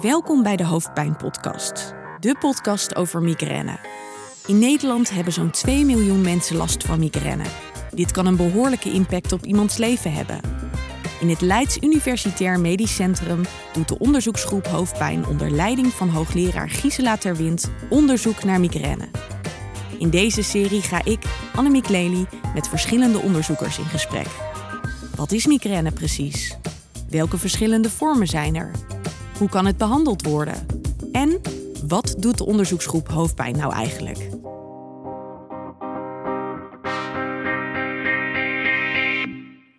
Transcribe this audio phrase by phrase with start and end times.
[0.00, 3.78] Welkom bij de Hoofdpijn Podcast, de podcast over migraine.
[4.46, 7.44] In Nederland hebben zo'n 2 miljoen mensen last van migraine.
[7.94, 10.40] Dit kan een behoorlijke impact op iemands leven hebben.
[11.20, 13.42] In het Leids Universitair Medisch Centrum
[13.72, 19.08] doet de onderzoeksgroep Hoofdpijn onder leiding van hoogleraar Gisela Terwind onderzoek naar migraine.
[19.98, 21.24] In deze serie ga ik,
[21.54, 24.28] Annemiek Lely, met verschillende onderzoekers in gesprek.
[25.16, 26.56] Wat is migraine precies?
[27.08, 28.70] Welke verschillende vormen zijn er?
[29.38, 30.66] Hoe kan het behandeld worden?
[31.12, 31.40] En
[31.86, 34.18] wat doet de onderzoeksgroep hoofdpijn nou eigenlijk?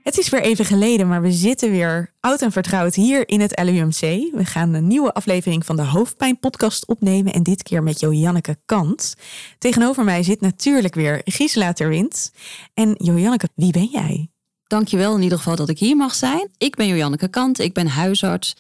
[0.03, 3.61] Het is weer even geleden, maar we zitten weer oud en vertrouwd hier in het
[3.63, 3.99] LUMC.
[4.35, 8.57] We gaan een nieuwe aflevering van de Hoofdpijn podcast opnemen en dit keer met Joanneke
[8.65, 9.15] Kant.
[9.57, 12.31] Tegenover mij zit natuurlijk weer Gisela Terwind.
[12.73, 14.29] En Joanneke, wie ben jij?
[14.67, 16.49] Dankjewel in ieder geval dat ik hier mag zijn.
[16.57, 18.55] Ik ben Joanneke Kant, ik ben huisarts.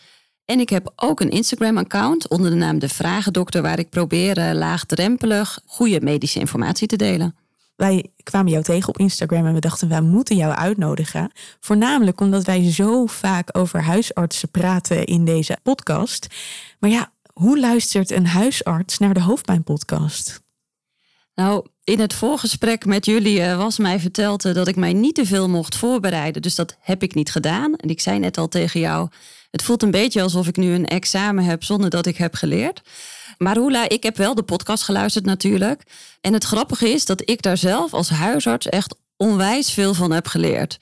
[0.45, 4.51] En ik heb ook een Instagram-account onder de naam De Vragendokter, waar ik probeer uh,
[4.53, 7.35] laagdrempelig goede medische informatie te delen.
[7.75, 11.31] Wij kwamen jou tegen op Instagram en we dachten, wij moeten jou uitnodigen.
[11.59, 16.27] Voornamelijk omdat wij zo vaak over huisartsen praten in deze podcast.
[16.79, 20.41] Maar ja, hoe luistert een huisarts naar de hoofdpijnpodcast?
[21.35, 25.15] Nou, in het voorgesprek met jullie uh, was mij verteld uh, dat ik mij niet
[25.15, 26.41] te veel mocht voorbereiden.
[26.41, 27.75] Dus dat heb ik niet gedaan.
[27.75, 29.09] En ik zei net al tegen jou,
[29.53, 32.81] het voelt een beetje alsof ik nu een examen heb zonder dat ik heb geleerd.
[33.37, 35.83] Maar Hula, ik heb wel de podcast geluisterd natuurlijk.
[36.21, 40.27] En het grappige is dat ik daar zelf als huisarts echt onwijs veel van heb
[40.27, 40.79] geleerd.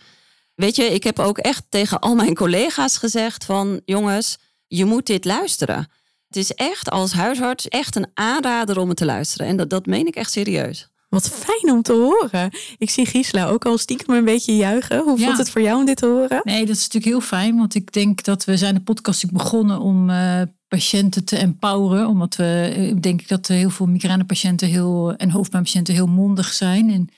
[0.55, 5.05] Weet je, ik heb ook echt tegen al mijn collega's gezegd van jongens, je moet
[5.05, 5.91] dit luisteren.
[6.27, 9.47] Het is echt als huisarts echt een aanrader om het te luisteren.
[9.47, 10.90] En dat, dat meen ik echt serieus.
[11.11, 12.51] Wat fijn om te horen.
[12.77, 15.03] Ik zie Gisela ook al stiekem een beetje juichen.
[15.03, 16.41] Hoe voelt het voor jou om dit te horen?
[16.43, 17.57] Nee, dat is natuurlijk heel fijn.
[17.57, 22.07] Want ik denk dat we zijn de podcast begonnen om uh, patiënten te empoweren.
[22.07, 26.89] Omdat we, uh, denk ik dat heel veel migrainepatiënten heel, en hoofdpijnpatiënten heel mondig zijn.
[26.91, 27.09] En,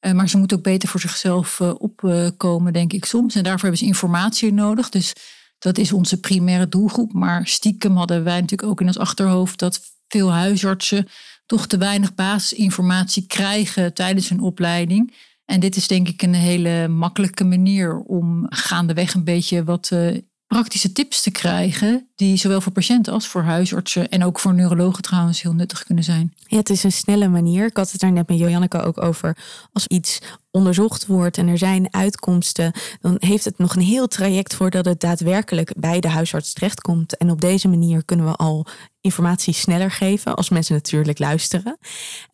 [0.00, 3.34] uh, maar ze moeten ook beter voor zichzelf opkomen, denk ik soms.
[3.34, 4.88] En daarvoor hebben ze informatie nodig.
[4.88, 5.12] Dus
[5.58, 7.12] dat is onze primaire doelgroep.
[7.12, 11.08] Maar stiekem hadden wij natuurlijk ook in ons achterhoofd dat veel huisartsen
[11.46, 15.14] toch te weinig basisinformatie krijgen tijdens hun opleiding.
[15.44, 20.16] En dit is denk ik een hele makkelijke manier om gaandeweg een beetje wat uh,
[20.46, 22.08] praktische tips te krijgen.
[22.14, 26.04] Die zowel voor patiënten als voor huisartsen en ook voor neurologen trouwens heel nuttig kunnen
[26.04, 26.34] zijn.
[26.46, 27.66] Ja, het is een snelle manier.
[27.66, 29.36] Ik had het daar net met Joanneke ook over.
[29.72, 30.18] Als iets
[30.50, 35.00] onderzocht wordt en er zijn uitkomsten, dan heeft het nog een heel traject voordat het
[35.00, 37.16] daadwerkelijk bij de huisarts terechtkomt.
[37.16, 38.66] En op deze manier kunnen we al
[39.06, 41.78] informatie sneller geven als mensen natuurlijk luisteren.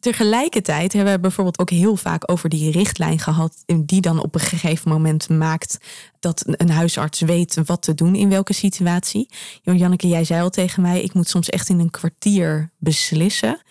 [0.00, 4.40] Tegelijkertijd hebben we bijvoorbeeld ook heel vaak over die richtlijn gehad, die dan op een
[4.40, 5.78] gegeven moment maakt
[6.20, 9.28] dat een huisarts weet wat te doen in welke situatie.
[9.62, 13.62] Janneke, jij zei al tegen mij, ik moet soms echt in een kwartier beslissen.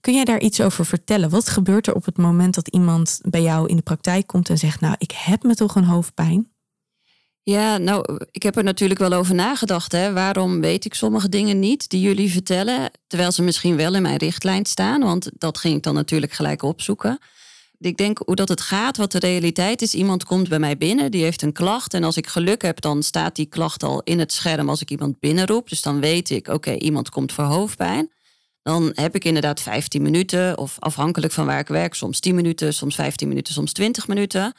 [0.00, 1.30] Kun jij daar iets over vertellen?
[1.30, 4.58] Wat gebeurt er op het moment dat iemand bij jou in de praktijk komt en
[4.58, 6.48] zegt, nou, ik heb me toch een hoofdpijn?
[7.50, 9.92] Ja, nou, ik heb er natuurlijk wel over nagedacht.
[9.92, 10.12] Hè.
[10.12, 14.16] Waarom weet ik sommige dingen niet die jullie vertellen, terwijl ze misschien wel in mijn
[14.16, 15.00] richtlijn staan?
[15.00, 17.18] Want dat ging ik dan natuurlijk gelijk opzoeken.
[17.78, 19.94] Ik denk hoe dat het gaat, wat de realiteit is.
[19.94, 21.94] Iemand komt bij mij binnen, die heeft een klacht.
[21.94, 24.90] En als ik geluk heb, dan staat die klacht al in het scherm als ik
[24.90, 25.68] iemand binnenroep.
[25.68, 28.10] Dus dan weet ik, oké, iemand komt voor hoofdpijn.
[28.62, 32.74] Dan heb ik inderdaad 15 minuten, of afhankelijk van waar ik werk, soms 10 minuten,
[32.74, 34.54] soms 15 minuten, soms 20 minuten.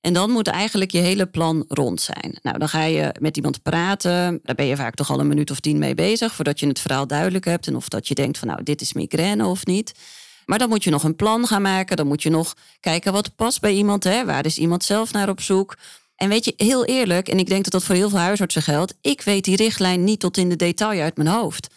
[0.00, 2.38] En dan moet eigenlijk je hele plan rond zijn.
[2.42, 4.40] Nou, dan ga je met iemand praten.
[4.42, 6.34] Daar ben je vaak toch al een minuut of tien mee bezig.
[6.34, 7.66] Voordat je het verhaal duidelijk hebt.
[7.66, 9.92] En of dat je denkt van nou, dit is migraine of niet.
[10.44, 11.96] Maar dan moet je nog een plan gaan maken.
[11.96, 14.04] Dan moet je nog kijken wat past bij iemand.
[14.04, 14.24] Hè?
[14.24, 15.76] Waar is iemand zelf naar op zoek?
[16.18, 18.94] En weet je, heel eerlijk, en ik denk dat dat voor heel veel huisartsen geldt.
[19.00, 21.68] Ik weet die richtlijn niet tot in de detail uit mijn hoofd.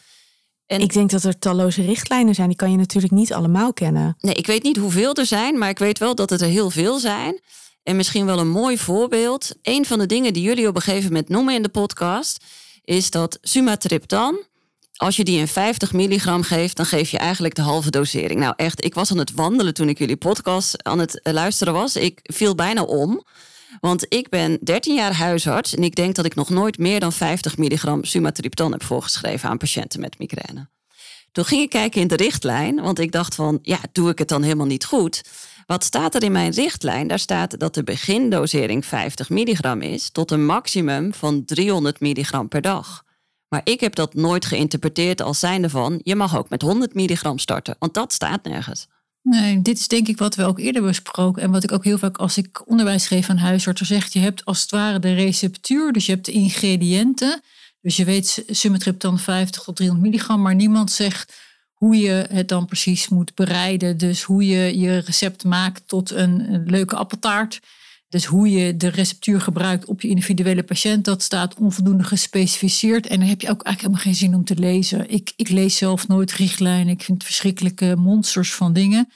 [0.65, 2.47] En ik denk dat er talloze richtlijnen zijn.
[2.47, 4.15] Die kan je natuurlijk niet allemaal kennen.
[4.19, 5.57] Nee, ik weet niet hoeveel er zijn.
[5.57, 7.39] Maar ik weet wel dat het er heel veel zijn.
[7.83, 9.51] En misschien wel een mooi voorbeeld.
[9.61, 12.43] Een van de dingen die jullie op een gegeven moment noemen in de podcast,
[12.83, 14.39] is dat sumatriptan,
[15.01, 18.39] als je die in 50 milligram geeft, dan geef je eigenlijk de halve dosering.
[18.39, 21.73] Nou echt, ik was aan het wandelen toen ik jullie podcast aan het eh, luisteren
[21.73, 21.95] was.
[21.95, 23.23] Ik viel bijna om.
[23.79, 27.13] Want ik ben 13 jaar huisarts en ik denk dat ik nog nooit meer dan
[27.13, 30.69] 50 milligram sumatriptan heb voorgeschreven aan patiënten met migraine.
[31.31, 34.27] Toen ging ik kijken in de richtlijn, want ik dacht van, ja, doe ik het
[34.27, 35.21] dan helemaal niet goed?
[35.65, 37.07] Wat staat er in mijn richtlijn?
[37.07, 42.61] Daar staat dat de begindosering 50 milligram is tot een maximum van 300 milligram per
[42.61, 43.03] dag.
[43.47, 47.37] Maar ik heb dat nooit geïnterpreteerd als zijnde van je mag ook met 100 milligram
[47.37, 48.87] starten, want dat staat nergens.
[49.21, 51.97] Nee, dit is denk ik wat we ook eerder besproken en wat ik ook heel
[51.97, 54.13] vaak als ik onderwijs geef aan huisartsen zeg.
[54.13, 57.41] Je hebt als het ware de receptuur, dus je hebt de ingrediënten
[57.81, 61.33] Dus je weet sumatriptan 50 tot 300 milligram, maar niemand zegt
[61.81, 63.97] hoe je het dan precies moet bereiden.
[63.97, 67.59] Dus hoe je je recept maakt tot een, leuke appeltaart.
[68.09, 73.07] Dus hoe je de receptuur gebruikt op je individuele patiënt, dat staat onvoldoende gespecificeerd.
[73.07, 75.09] En daar heb je ook eigenlijk helemaal geen zin om te lezen.
[75.09, 76.93] Ik, ik lees zelf nooit richtlijnen.
[76.93, 79.09] Ik vind verschrikkelijke monsters van dingen.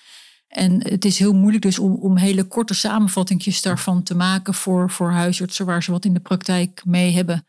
[0.47, 4.91] En het is heel moeilijk dus om, om hele korte samenvattingjes daarvan te maken voor,
[4.91, 7.45] voor huisartsen waar ze wat in de praktijk mee hebben.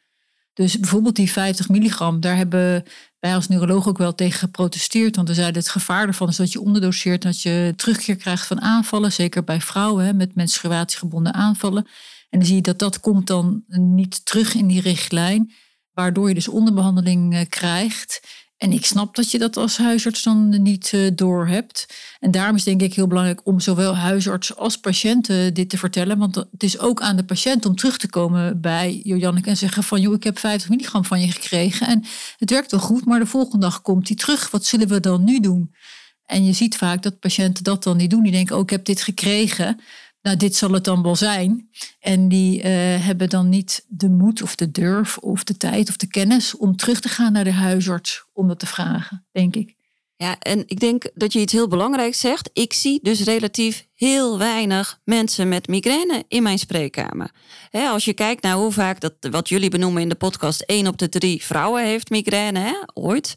[0.56, 2.84] Dus bijvoorbeeld die 50 milligram, daar hebben
[3.18, 5.16] wij als neuroloog ook wel tegen geprotesteerd.
[5.16, 8.60] Want we zeiden het gevaar ervan is dat je onderdoseert, dat je terugkeer krijgt van
[8.60, 9.12] aanvallen.
[9.12, 11.86] Zeker bij vrouwen met menstruatiegebonden aanvallen.
[12.30, 15.52] En dan zie je dat dat komt dan niet terug in die richtlijn.
[15.92, 18.20] Waardoor je dus onderbehandeling eh, krijgt.
[18.56, 21.86] En ik snap dat je dat als huisarts dan niet uh, door hebt.
[22.20, 26.18] En daarom is denk ik heel belangrijk om zowel huisarts als patiënten dit te vertellen.
[26.18, 29.82] Want het is ook aan de patiënt om terug te komen bij Jojanneke en zeggen
[29.82, 31.86] van joh, ik heb 50 milligram van je gekregen.
[31.86, 32.04] En
[32.38, 34.50] het werkt wel goed, maar de volgende dag komt hij terug.
[34.50, 35.74] Wat zullen we dan nu doen?
[36.26, 38.22] En je ziet vaak dat patiënten dat dan niet doen.
[38.22, 39.80] Die denken, oh, ik heb dit gekregen
[40.26, 41.70] nou, dit zal het dan wel zijn.
[42.00, 42.64] En die uh,
[43.05, 46.76] hebben dan niet de moed of de durf of de tijd of de kennis om
[46.76, 49.75] terug te gaan naar de huisarts om dat te vragen, denk ik.
[50.17, 52.50] Ja, en ik denk dat je iets heel belangrijks zegt.
[52.52, 57.31] Ik zie dus relatief heel weinig mensen met migraine in mijn spreekkamer.
[57.70, 60.99] als je kijkt naar hoe vaak dat, wat jullie benoemen in de podcast, één op
[60.99, 63.34] de drie vrouwen heeft migraine, ooit.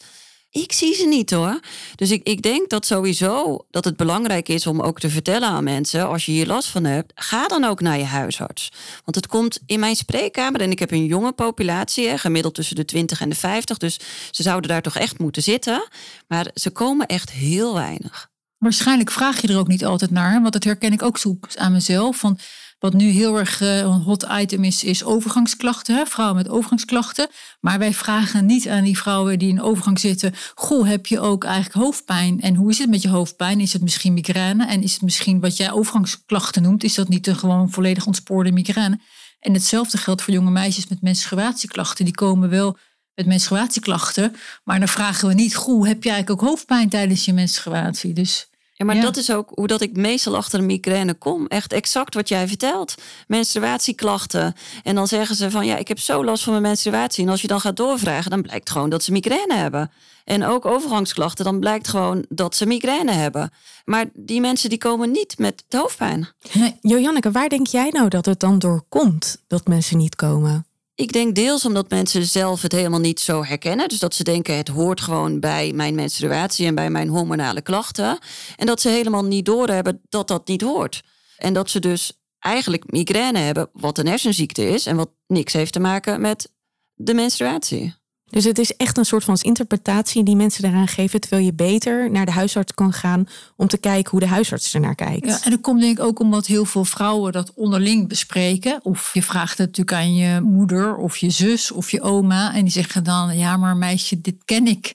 [0.52, 1.60] Ik zie ze niet hoor.
[1.96, 5.64] Dus ik, ik denk dat sowieso dat het belangrijk is om ook te vertellen aan
[5.64, 8.72] mensen, als je hier last van hebt, ga dan ook naar je huisarts.
[9.04, 12.76] Want het komt in mijn spreekkamer en ik heb een jonge populatie, hè, gemiddeld tussen
[12.76, 13.78] de 20 en de 50.
[13.78, 14.00] Dus
[14.32, 15.88] ze zouden daar toch echt moeten zitten.
[16.28, 18.30] Maar ze komen echt heel weinig.
[18.58, 21.72] Waarschijnlijk vraag je er ook niet altijd naar, want dat herken ik ook zo aan
[21.72, 22.18] mezelf.
[22.18, 22.40] Van
[22.80, 26.08] wat nu heel erg uh, een hot item is, is overgangsklachten.
[26.08, 27.28] Vrouwen met overgangsklachten.
[27.60, 30.34] Maar wij vragen niet aan die vrouwen die in overgang zitten.
[30.56, 32.42] Goh, heb je ook eigenlijk hoofdpijn?
[32.42, 33.60] En hoe is het met je hoofdpijn?
[33.60, 34.66] Is het misschien migraine?
[34.66, 36.84] En is het misschien wat jij overgangsklachten noemt?
[36.84, 39.00] Is dat niet een gewoon volledig ontspoorde migraine?
[39.40, 42.06] En hetzelfde geldt voor jonge meisjes met menstruatieklachten.
[42.06, 42.78] Die komen wel
[43.16, 44.36] met menstruatieklachten.
[44.64, 48.14] Maar dan vragen we niet, goh, heb je eigenlijk ook hoofdpijn tijdens je menstruatie?
[48.14, 48.50] Dus
[48.80, 51.48] ja, maar dat is ook hoe dat ik meestal achter een migraine kom.
[51.48, 52.96] Echt exact wat jij vertelt.
[53.28, 54.54] Menstruatieklachten.
[54.84, 57.24] En dan zeggen ze van ja, ik heb zo last van mijn menstruatie.
[57.24, 59.92] En als je dan gaat doorvragen, dan blijkt gewoon dat ze migraine hebben.
[60.24, 63.52] En ook overgangsklachten, dan blijkt gewoon dat ze migraine hebben.
[63.86, 66.28] Maar die mensen die komen niet met hoofdpijn.
[66.54, 70.69] Nee, Jojanneke, waar denk jij nou dat het dan door komt dat mensen niet komen?
[71.00, 73.88] Ik denk deels omdat mensen zelf het helemaal niet zo herkennen.
[73.90, 78.20] Dus dat ze denken het hoort gewoon bij mijn menstruatie en bij mijn hormonale klachten.
[78.56, 81.04] En dat ze helemaal niet doorhebben dat dat niet hoort.
[81.38, 85.74] En dat ze dus eigenlijk migraine hebben, wat een hersenziekte is en wat niks heeft
[85.74, 86.52] te maken met
[86.94, 87.99] de menstruatie.
[88.30, 92.12] Dus het is echt een soort van interpretatie die mensen eraan geven, terwijl je beter
[92.12, 95.26] naar de huisarts kan gaan om te kijken hoe de huisarts ernaar kijkt.
[95.26, 98.80] Ja, en dat komt denk ik ook omdat heel veel vrouwen dat onderling bespreken.
[98.84, 102.64] Of je vraagt het natuurlijk aan je moeder of je zus of je oma en
[102.64, 104.94] die zeggen dan, ja maar meisje, dit ken ik.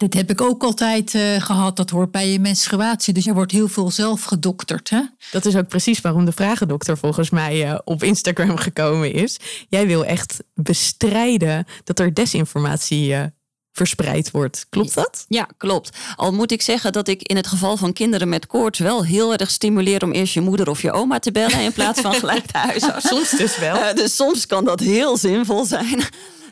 [0.00, 1.76] Dit heb ik ook altijd uh, gehad.
[1.76, 3.14] Dat hoort bij je menstruatie.
[3.14, 4.90] Dus er wordt heel veel zelf gedokterd.
[4.90, 5.00] Hè?
[5.30, 9.36] Dat is ook precies waarom de vragendokter volgens mij uh, op Instagram gekomen is.
[9.68, 13.22] Jij wil echt bestrijden dat er desinformatie uh,
[13.72, 14.66] verspreid wordt.
[14.68, 15.24] Klopt dat?
[15.28, 15.96] Ja, klopt.
[16.16, 19.34] Al moet ik zeggen dat ik in het geval van kinderen met koorts wel heel
[19.34, 22.52] erg stimuleer om eerst je moeder of je oma te bellen in plaats van gelijk
[22.52, 23.08] de huisarts.
[23.12, 23.94] soms dus wel.
[23.94, 26.02] dus soms kan dat heel zinvol zijn.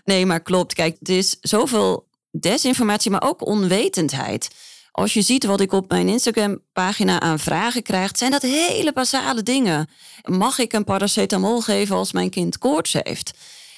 [0.04, 0.75] Nee, maar klopt.
[0.75, 4.49] Kijk, het is zoveel desinformatie, maar ook onwetendheid.
[4.92, 9.42] Als je ziet wat ik op mijn Instagram-pagina aan vragen krijg, zijn dat hele basale
[9.42, 9.88] dingen.
[10.23, 13.32] Mag ik een paracetamol geven als mijn kind koorts heeft?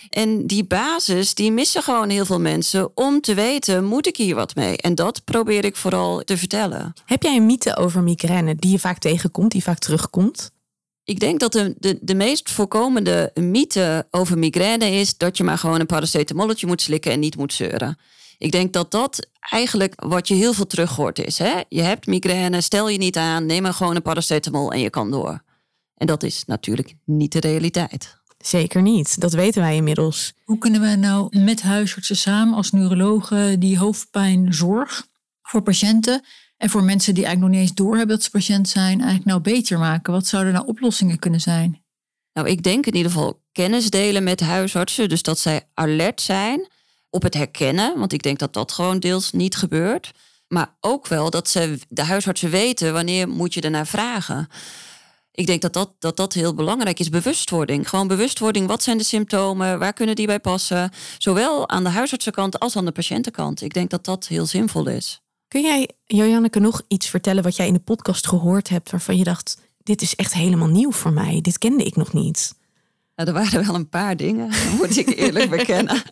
[0.09, 4.35] En die basis, die missen gewoon heel veel mensen om te weten, moet ik hier
[4.35, 4.77] wat mee?
[4.77, 6.93] En dat probeer ik vooral te vertellen.
[7.05, 10.51] Heb jij een mythe over migraine die je vaak tegenkomt, die vaak terugkomt?
[11.05, 15.59] Ik denk dat de, de, de meest voorkomende mythe over migraine is dat je maar
[15.59, 17.99] gewoon een paracetamolletje moet slikken en niet moet zeuren.
[18.41, 21.39] Ik denk dat dat eigenlijk wat je heel veel terug hoort is.
[21.39, 21.61] Hè?
[21.69, 25.11] Je hebt migraine, stel je niet aan, neem maar gewoon een paracetamol en je kan
[25.11, 25.43] door.
[25.95, 28.19] En dat is natuurlijk niet de realiteit.
[28.39, 30.33] Zeker niet, dat weten wij inmiddels.
[30.45, 35.07] Hoe kunnen we nou met huisartsen samen als neurologen die hoofdpijnzorg
[35.43, 36.25] voor patiënten
[36.57, 39.41] en voor mensen die eigenlijk nog niet eens doorhebben dat ze patiënt zijn, eigenlijk nou
[39.41, 40.13] beter maken?
[40.13, 41.83] Wat zouden nou oplossingen kunnen zijn?
[42.33, 46.69] Nou, ik denk in ieder geval kennis delen met huisartsen, dus dat zij alert zijn
[47.11, 50.13] op het herkennen, want ik denk dat dat gewoon deels niet gebeurt.
[50.49, 54.49] Maar ook wel dat ze, de huisartsen weten wanneer moet je ernaar vragen.
[55.33, 57.09] ik denk dat dat, dat dat heel belangrijk is.
[57.09, 57.89] Bewustwording.
[57.89, 58.67] Gewoon bewustwording.
[58.67, 59.79] Wat zijn de symptomen?
[59.79, 60.91] Waar kunnen die bij passen?
[61.19, 63.63] Zowel aan de huisartsenkant als aan de patiëntenkant.
[63.63, 65.21] Ik denk dat dat heel zinvol is.
[65.49, 68.91] Kun jij, Jojanneke, nog iets vertellen wat jij in de podcast gehoord hebt...
[68.91, 71.41] waarvan je dacht, dit is echt helemaal nieuw voor mij.
[71.41, 72.55] Dit kende ik nog niet.
[73.21, 76.03] Nou, er waren wel een paar dingen, moet ik eerlijk bekennen.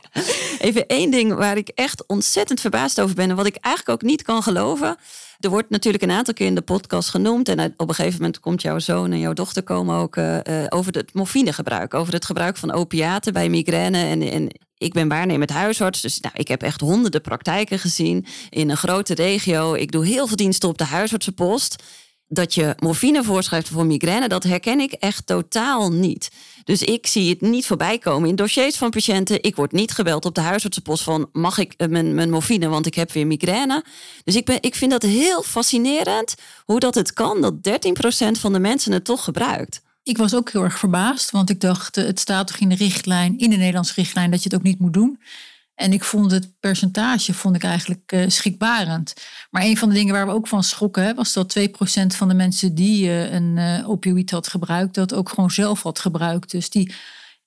[0.59, 3.31] Even één ding waar ik echt ontzettend verbaasd over ben...
[3.31, 4.97] en wat ik eigenlijk ook niet kan geloven...
[5.38, 7.49] Er wordt natuurlijk een aantal keer in de podcast genoemd.
[7.49, 10.38] En op een gegeven moment komt jouw zoon en jouw dochter komen ook uh,
[10.69, 11.95] over het morfinegebruik.
[11.95, 13.99] Over het gebruik van opiaten bij migraine.
[13.99, 14.49] En, en
[14.79, 16.00] ik ben waarnemend huisarts.
[16.00, 19.75] Dus nou, ik heb echt honderden praktijken gezien in een grote regio.
[19.75, 21.83] Ik doe heel veel diensten op de huisartsenpost
[22.28, 26.30] dat je morfine voorschrijft voor migraine, dat herken ik echt totaal niet.
[26.64, 29.42] Dus ik zie het niet voorbij komen in dossiers van patiënten.
[29.42, 32.87] Ik word niet gebeld op de huisartsenpost van mag ik eh, mijn, mijn morfine, want
[32.87, 33.85] ik heb weer migraine.
[34.25, 38.52] Dus ik, ben, ik vind dat heel fascinerend hoe dat het kan dat 13% van
[38.52, 39.82] de mensen het toch gebruikt.
[40.02, 42.75] Ik was ook heel erg verbaasd, want ik dacht, eh, het staat toch in de
[42.75, 45.18] richtlijn, in de Nederlandse richtlijn, dat je het ook niet moet doen.
[45.78, 49.14] En ik vond het percentage vond ik eigenlijk uh, schrikbarend.
[49.50, 51.62] Maar een van de dingen waar we ook van schrokken, was dat 2%
[52.06, 55.99] van de mensen die uh, een uh, opioïd had gebruikt, dat ook gewoon zelf had
[55.99, 56.50] gebruikt.
[56.50, 56.94] Dus die,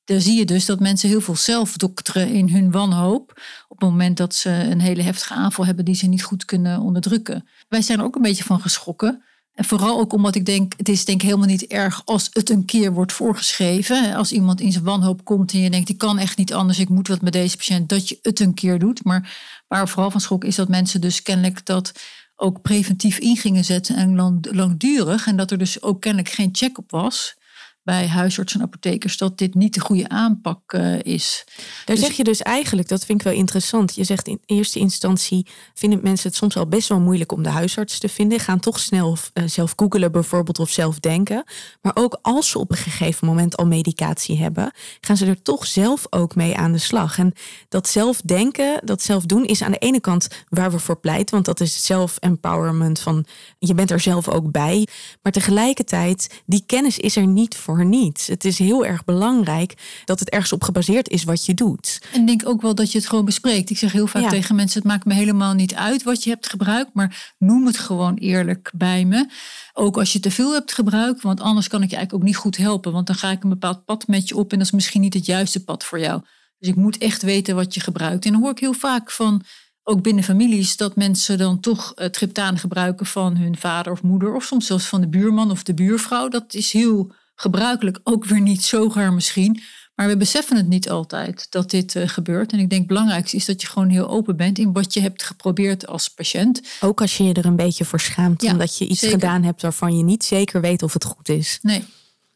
[0.04, 3.42] daar zie je dus dat mensen heel veel zelf dokteren in hun wanhoop.
[3.68, 6.80] Op het moment dat ze een hele heftige aanval hebben die ze niet goed kunnen
[6.80, 7.48] onderdrukken.
[7.70, 9.24] Wij zijn er ook een beetje van geschrokken.
[9.54, 12.50] En vooral ook omdat ik denk, het is denk ik helemaal niet erg als het
[12.50, 14.16] een keer wordt voorgeschreven.
[14.16, 16.90] Als iemand in zijn wanhoop komt en je denkt, ik kan echt niet anders, ik
[16.90, 19.04] moet wat met deze patiënt, dat je het een keer doet.
[19.04, 21.92] Maar waar vooral van schok is dat mensen dus kennelijk dat
[22.36, 25.28] ook preventief in gingen zetten en lang, langdurig.
[25.28, 27.40] En dat er dus ook kennelijk geen check op was
[27.84, 31.44] bij huisartsen en apothekers dat dit niet de goede aanpak uh, is.
[31.86, 33.96] Daar dus zeg je dus eigenlijk, dat vind ik wel interessant.
[33.96, 37.50] Je zegt in eerste instantie vinden mensen het soms al best wel moeilijk om de
[37.50, 38.40] huisarts te vinden.
[38.40, 41.44] Gaan toch snel uh, zelf googelen bijvoorbeeld of zelf denken.
[41.82, 44.72] Maar ook als ze op een gegeven moment al medicatie hebben,
[45.02, 47.18] gaan ze er toch zelf ook mee aan de slag.
[47.18, 47.34] En
[47.70, 51.34] dat zelf denken, dat zelf doen, is aan de ene kant waar we voor pleiten.
[51.34, 53.26] Want dat is self-empowerment van
[53.60, 54.88] je bent er zelf ook bij.
[55.22, 58.28] Maar tegelijkertijd, die kennis is er niet voor voor niets.
[58.28, 62.02] Het is heel erg belangrijk dat het ergens op gebaseerd is wat je doet.
[62.14, 63.70] En ik denk ook wel dat je het gewoon bespreekt.
[63.70, 66.50] Ik zeg heel vaak tegen mensen: het maakt me helemaal niet uit wat je hebt
[66.50, 69.30] gebruikt, maar noem het gewoon eerlijk bij me.
[69.74, 72.42] Ook als je te veel hebt gebruikt, want anders kan ik je eigenlijk ook niet
[72.42, 72.92] goed helpen.
[72.92, 75.14] Want dan ga ik een bepaald pad met je op en dat is misschien niet
[75.14, 76.22] het juiste pad voor jou.
[76.58, 78.26] Dus ik moet echt weten wat je gebruikt.
[78.26, 79.44] En dan hoor ik heel vaak van
[79.84, 84.36] ook binnen families, dat mensen dan toch uh, triptaan gebruiken van hun vader of moeder,
[84.36, 86.28] of soms zelfs van de buurman of de buurvrouw.
[86.28, 89.62] Dat is heel gebruikelijk ook weer niet zo gaar misschien.
[89.96, 92.52] Maar we beseffen het niet altijd dat dit uh, gebeurt.
[92.52, 95.02] En ik denk het belangrijkste is dat je gewoon heel open bent in wat je
[95.02, 96.62] hebt geprobeerd als patiënt.
[96.82, 99.62] Ook als je je er een beetje voor schaamt, ja, omdat je iets gedaan hebt
[99.62, 101.60] waarvan je niet zeker weet of het goed is.
[101.62, 101.84] Nee.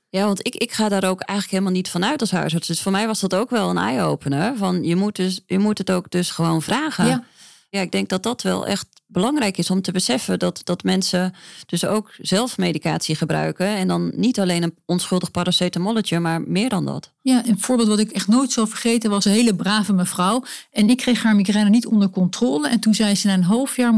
[0.10, 2.68] Ja, want ik, ik ga daar ook eigenlijk helemaal niet vanuit als huisarts.
[2.68, 4.58] Dus voor mij was dat ook wel een eye-opener.
[4.58, 7.06] Van je moet, dus, je moet het ook dus gewoon vragen.
[7.06, 7.24] Ja.
[7.70, 11.34] Ja, ik denk dat dat wel echt belangrijk is om te beseffen dat, dat mensen
[11.66, 13.68] dus ook zelf medicatie gebruiken.
[13.68, 17.14] En dan niet alleen een onschuldig paracetamolletje, maar meer dan dat.
[17.22, 20.44] Ja, een voorbeeld wat ik echt nooit zal vergeten was een hele brave mevrouw.
[20.72, 22.70] En ik kreeg haar migraine niet onder controle.
[22.70, 23.94] En toen zei ze na een half jaar,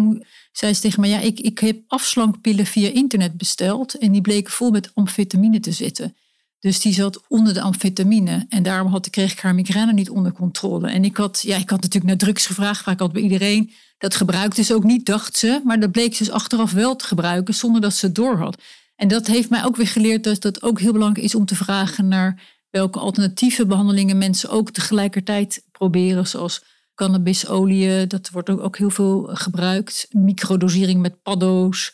[0.52, 3.98] zei ze tegen mij, ja, ik, ik heb afslankpillen via internet besteld.
[3.98, 6.16] En die bleken vol met amfetamine te zitten.
[6.60, 8.46] Dus die zat onder de amfetamine.
[8.50, 10.90] En daarom had, kreeg ik haar migraine niet onder controle.
[10.90, 13.72] En ik had, ja, ik had natuurlijk naar drugs gevraagd, vaak had bij iedereen.
[13.98, 15.62] Dat gebruikte ze ook niet, dacht ze.
[15.64, 18.62] Maar dat bleek ze dus achteraf wel te gebruiken, zonder dat ze het door had.
[18.96, 21.56] En dat heeft mij ook weer geleerd dat het ook heel belangrijk is om te
[21.56, 26.28] vragen naar welke alternatieve behandelingen mensen ook tegelijkertijd proberen.
[26.28, 26.64] Zoals
[26.96, 30.08] cannabisolie, dat wordt ook heel veel gebruikt.
[30.12, 31.94] Microdosering met paddo's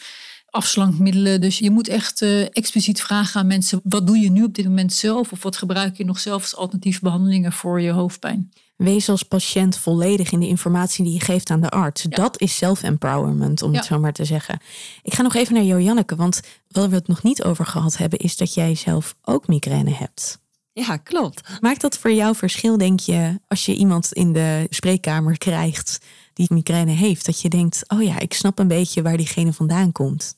[0.54, 1.42] afslankmiddelen.
[1.42, 4.66] Dus je moet echt uh, expliciet vragen aan mensen: wat doe je nu op dit
[4.66, 5.32] moment zelf?
[5.32, 8.52] Of wat gebruik je nog zelf als alternatieve behandelingen voor je hoofdpijn?
[8.76, 12.04] Wees als patiënt volledig in de informatie die je geeft aan de arts.
[12.04, 14.60] Dat is self-empowerment, om het zo maar te zeggen.
[15.02, 18.20] Ik ga nog even naar Jojanneke, want waar we het nog niet over gehad hebben,
[18.20, 20.42] is dat jij zelf ook migraine hebt.
[20.74, 21.60] Ja, klopt.
[21.62, 26.00] Maakt dat voor jou verschil, denk je, als je iemand in de spreekkamer krijgt
[26.34, 29.92] die migraine heeft, dat je denkt: oh ja, ik snap een beetje waar diegene vandaan
[29.92, 30.36] komt?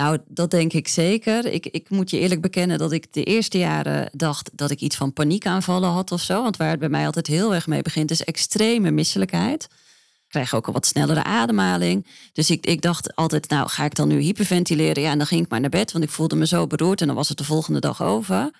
[0.00, 1.46] Nou, dat denk ik zeker.
[1.46, 4.96] Ik, ik moet je eerlijk bekennen dat ik de eerste jaren dacht dat ik iets
[4.96, 6.42] van paniekaanvallen had of zo.
[6.42, 9.64] Want waar het bij mij altijd heel erg mee begint, is extreme misselijkheid.
[9.64, 12.06] Ik krijg ook een wat snellere ademhaling.
[12.32, 15.02] Dus ik, ik dacht altijd, nou ga ik dan nu hyperventileren?
[15.02, 17.06] Ja, en dan ging ik maar naar bed, want ik voelde me zo beroerd en
[17.06, 18.50] dan was het de volgende dag over.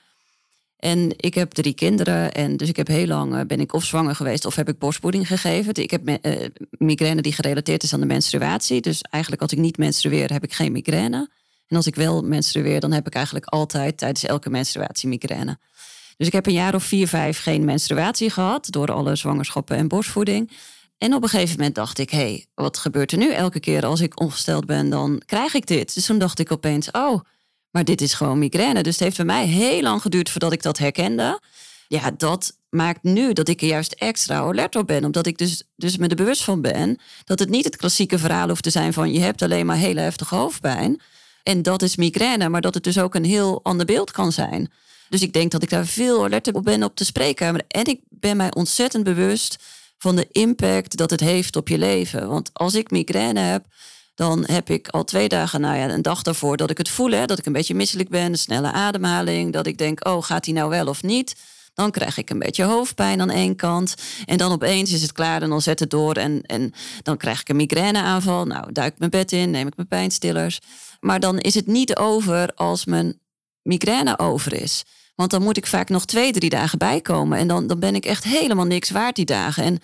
[0.80, 3.84] En ik heb drie kinderen en dus ik heb heel lang eh, ben ik of
[3.84, 5.74] zwanger geweest of heb ik borstvoeding gegeven.
[5.74, 8.80] Ik heb uh, migraine die gerelateerd is aan de menstruatie.
[8.80, 11.30] Dus eigenlijk als ik niet menstrueer heb ik geen migraine.
[11.66, 15.58] En als ik wel menstrueer, dan heb ik eigenlijk altijd tijdens elke menstruatie migraine.
[16.16, 19.88] Dus ik heb een jaar of vier, vijf geen menstruatie gehad door alle zwangerschappen en
[19.88, 20.50] borstvoeding.
[20.98, 23.32] En op een gegeven moment dacht ik, hé, hey, wat gebeurt er nu?
[23.32, 25.94] Elke keer als ik ongesteld ben, dan krijg ik dit.
[25.94, 27.20] Dus toen dacht ik opeens, oh,
[27.70, 28.82] maar dit is gewoon migraine.
[28.82, 31.40] Dus het heeft bij mij heel lang geduurd voordat ik dat herkende.
[31.88, 35.04] Ja, dat maakt nu dat ik er juist extra alert op ben.
[35.04, 38.48] Omdat ik dus, dus me er bewust van ben dat het niet het klassieke verhaal
[38.48, 41.00] hoeft te zijn van je hebt alleen maar hele heftige hoofdpijn.
[41.42, 44.70] En dat is migraine, maar dat het dus ook een heel ander beeld kan zijn.
[45.08, 47.66] Dus ik denk dat ik daar veel alerter op ben op te spreken.
[47.68, 49.56] En ik ben mij ontzettend bewust
[49.98, 52.28] van de impact dat het heeft op je leven.
[52.28, 53.64] Want als ik migraine heb,
[54.14, 57.10] dan heb ik al twee dagen, nou ja, een dag daarvoor dat ik het voel,
[57.10, 60.44] hè, dat ik een beetje misselijk ben, een snelle ademhaling, dat ik denk, oh, gaat
[60.44, 61.34] hij nou wel of niet?
[61.74, 63.94] Dan krijg ik een beetje hoofdpijn aan één kant.
[64.24, 66.14] En dan opeens is het klaar en dan zet het door.
[66.14, 68.44] En, en dan krijg ik een migraineaanval.
[68.44, 70.58] Nou, duik ik mijn bed in, neem ik mijn pijnstillers.
[71.00, 73.20] Maar dan is het niet over als mijn
[73.62, 74.84] migraine over is.
[75.14, 77.38] Want dan moet ik vaak nog twee, drie dagen bijkomen.
[77.38, 79.64] En dan, dan ben ik echt helemaal niks waard die dagen.
[79.64, 79.78] En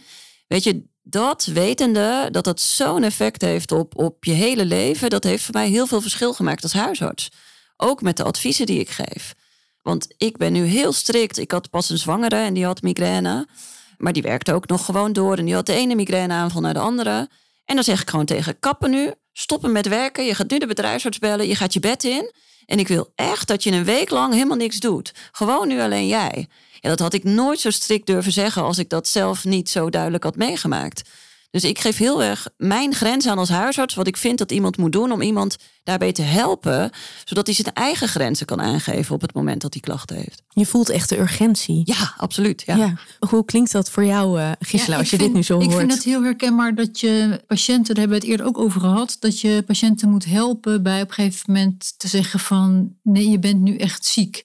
[0.47, 5.25] weet je, dat wetende dat dat zo'n effect heeft op, op je hele leven, dat
[5.25, 7.31] heeft voor mij heel veel verschil gemaakt als huisarts.
[7.77, 9.35] Ook met de adviezen die ik geef.
[9.83, 11.39] Want ik ben nu heel strikt.
[11.39, 13.49] Ik had pas een zwangere en die had migraine.
[13.97, 15.37] Maar die werkte ook nog gewoon door.
[15.37, 17.29] En die had de ene migraineaanval naar de andere.
[17.65, 19.13] En dan zeg ik gewoon tegen kappen nu.
[19.33, 20.25] Stoppen met werken.
[20.25, 21.49] Je gaat nu de bedrijfsarts bellen.
[21.49, 22.33] Je gaat je bed in.
[22.67, 25.13] En ik wil echt dat je een week lang helemaal niks doet.
[25.33, 26.49] Gewoon nu alleen jij.
[26.87, 29.91] Ja, dat had ik nooit zo strikt durven zeggen als ik dat zelf niet zo
[29.91, 31.11] duidelijk had meegemaakt.
[31.51, 34.77] Dus ik geef heel erg mijn grens aan als huisarts, wat ik vind dat iemand
[34.77, 36.91] moet doen om iemand daarbij te helpen,
[37.25, 40.43] zodat hij zijn eigen grenzen kan aangeven op het moment dat hij klachten heeft.
[40.49, 41.83] Je voelt echt de urgentie.
[41.85, 42.63] Ja, absoluut.
[42.67, 42.95] Ja.
[43.29, 45.67] Hoe klinkt dat voor jou, uh, Gisela, als je dit nu zo hoort?
[45.67, 48.81] Ik vind het heel herkenbaar dat je patiënten, daar hebben we het eerder ook over
[48.81, 53.31] gehad, dat je patiënten moet helpen bij op een gegeven moment te zeggen van nee,
[53.31, 54.45] je bent nu echt ziek.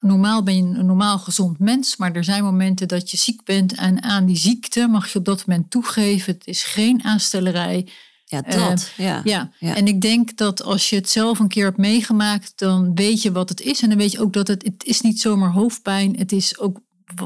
[0.00, 3.74] Normaal ben je een normaal gezond mens, maar er zijn momenten dat je ziek bent
[3.74, 6.32] en aan die ziekte mag je op dat moment toegeven.
[6.32, 7.88] Het is geen aanstellerij.
[8.24, 8.92] Ja, dat.
[9.00, 9.50] Uh, ja.
[9.58, 9.74] ja.
[9.74, 13.32] En ik denk dat als je het zelf een keer hebt meegemaakt, dan weet je
[13.32, 13.82] wat het is.
[13.82, 16.16] En dan weet je ook dat het, het is niet zomaar hoofdpijn.
[16.16, 16.80] Het is ook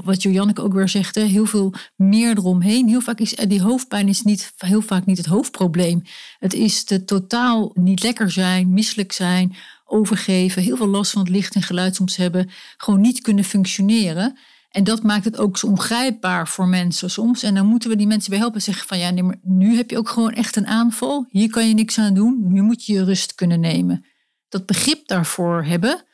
[0.05, 2.89] wat Jojanneke ook weer zegt, heel veel meer eromheen.
[2.89, 6.03] Heel vaak is die hoofdpijn is niet, heel vaak niet het hoofdprobleem.
[6.39, 9.57] Het is de totaal niet lekker zijn, misselijk zijn,
[9.95, 14.39] overgeven, heel veel last van het licht en geluid soms hebben, gewoon niet kunnen functioneren.
[14.71, 17.43] En dat maakt het ook zo ongrijpbaar voor mensen soms.
[17.43, 19.91] En dan moeten we die mensen bij helpen zeggen van ja, nee, maar nu heb
[19.91, 21.27] je ook gewoon echt een aanval.
[21.29, 22.53] Hier kan je niks aan doen.
[22.53, 24.05] Nu moet je je rust kunnen nemen.
[24.49, 26.05] Dat begrip daarvoor hebben,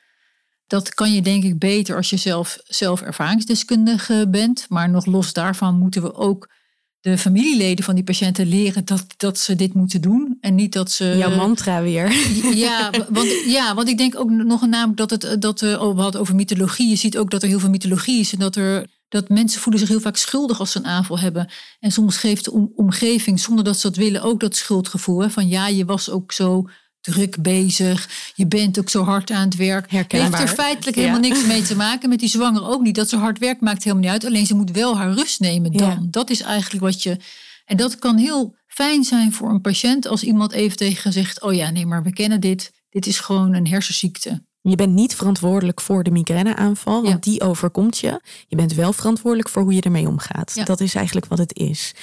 [0.67, 4.67] dat kan je denk ik beter als je zelf, zelf ervaringsdeskundige bent.
[4.69, 6.51] Maar nog los daarvan moeten we ook
[7.01, 10.39] de familieleden van die patiënten leren dat, dat ze dit moeten doen.
[10.41, 11.15] En niet dat ze.
[11.17, 12.13] Jouw mantra weer.
[12.55, 16.21] Ja, want, ja, want ik denk ook nog namelijk dat het dat we oh, hadden
[16.21, 16.89] over mythologie.
[16.89, 18.99] Je ziet ook dat er heel veel mythologie is en dat er.
[19.09, 21.49] Dat mensen voelen zich heel vaak schuldig als ze een aanval hebben.
[21.81, 25.21] En soms geeft de omgeving, zonder dat ze dat willen, ook dat schuldgevoel.
[25.21, 26.69] Hè, van ja, je was ook zo
[27.01, 28.09] druk bezig.
[28.35, 29.91] Je bent ook zo hard aan het werk.
[29.91, 30.39] Herkenbaar.
[30.39, 32.09] Heeft er feitelijk helemaal niks mee te maken.
[32.09, 32.95] Met die zwanger ook niet.
[32.95, 34.25] Dat ze hard werkt maakt helemaal niet uit.
[34.25, 36.09] Alleen ze moet wel haar rust nemen dan.
[36.11, 37.17] Dat is eigenlijk wat je...
[37.65, 41.43] En dat kan heel fijn zijn voor een patiënt als iemand even tegen zegt...
[41.43, 42.73] oh ja, nee, maar we kennen dit.
[42.91, 44.43] Dit is gewoon een hersenziekte.
[44.63, 48.21] Je bent niet verantwoordelijk voor de migraineaanval, want die overkomt je.
[48.47, 50.67] Je bent wel verantwoordelijk voor hoe je ermee omgaat.
[50.67, 51.95] Dat is eigenlijk wat het is.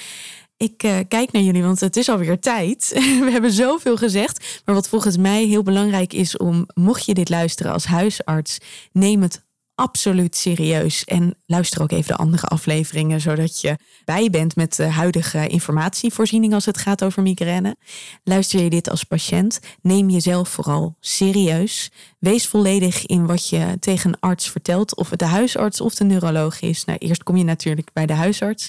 [0.58, 2.88] Ik uh, kijk naar jullie, want het is alweer tijd.
[3.24, 4.62] We hebben zoveel gezegd.
[4.64, 8.58] Maar wat volgens mij heel belangrijk is om, mocht je dit luisteren als huisarts,
[8.92, 9.46] neem het
[9.78, 11.04] absoluut serieus.
[11.04, 16.54] En luister ook even de andere afleveringen, zodat je bij bent met de huidige informatievoorziening
[16.54, 17.76] als het gaat over migraine.
[18.24, 21.90] Luister je dit als patiënt, neem jezelf vooral serieus.
[22.18, 26.04] Wees volledig in wat je tegen een arts vertelt, of het de huisarts of de
[26.04, 26.84] neuroloog is.
[26.84, 28.68] Nou, eerst kom je natuurlijk bij de huisarts.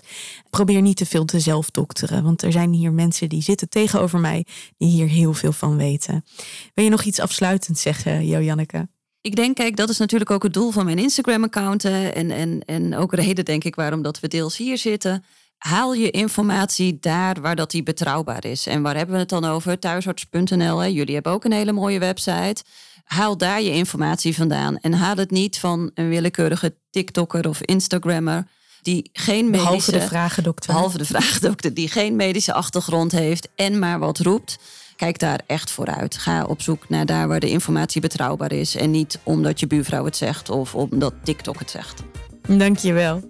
[0.50, 4.45] Probeer niet te veel te zelfdokteren, want er zijn hier mensen die zitten tegenover mij
[4.78, 6.26] die hier heel veel van weten.
[6.74, 8.88] Wil je nog iets afsluitend zeggen, Jo Janneke?
[9.21, 11.86] Ik denk, kijk, dat is natuurlijk ook het doel van mijn Instagram-account.
[11.86, 15.23] En, en, en ook reden, denk ik, waarom dat we deels hier zitten.
[15.58, 18.67] Haal je informatie daar waar dat die betrouwbaar is.
[18.67, 19.79] En waar hebben we het dan over?
[19.79, 20.86] Thuisarts.nl.
[20.86, 22.63] Jullie hebben ook een hele mooie website.
[23.03, 24.77] Haal daar je informatie vandaan.
[24.77, 28.47] En haal het niet van een willekeurige TikToker of Instagrammer.
[28.82, 30.73] Die geen medische, behalve de vragendokter.
[30.73, 34.58] Behalve de vragendokter, die geen medische achtergrond heeft en maar wat roept
[35.00, 36.18] kijk daar echt vooruit.
[36.18, 38.76] Ga op zoek naar daar waar de informatie betrouwbaar is.
[38.76, 42.04] En niet omdat je buurvrouw het zegt of omdat TikTok het zegt.
[42.48, 43.22] Dankjewel.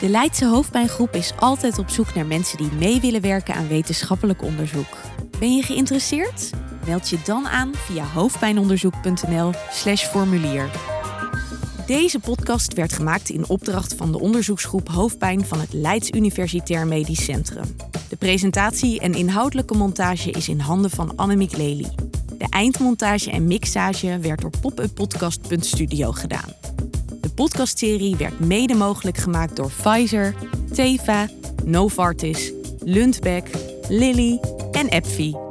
[0.00, 4.42] De Leidse Hoofdpijngroep is altijd op zoek naar mensen die mee willen werken aan wetenschappelijk
[4.42, 4.96] onderzoek.
[5.38, 6.50] Ben je geïnteresseerd?
[6.86, 10.70] Meld je dan aan via hoofdpijnonderzoek.nl/slash formulier.
[11.86, 17.24] Deze podcast werd gemaakt in opdracht van de onderzoeksgroep Hoofdpijn van het Leids Universitair Medisch
[17.24, 17.76] Centrum.
[18.18, 21.86] Presentatie en inhoudelijke montage is in handen van Annemiek Lely.
[22.38, 26.52] De eindmontage en mixage werd door popuppodcast.studio gedaan.
[27.20, 30.34] De podcastserie werd mede mogelijk gemaakt door Pfizer,
[30.72, 31.28] Teva,
[31.64, 32.52] Novartis,
[32.84, 33.50] Lundbeck,
[33.88, 34.40] Lilly
[34.72, 35.47] en AbbVie.